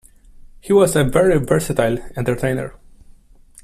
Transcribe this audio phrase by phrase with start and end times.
[0.61, 2.73] He was a very versatile entertainer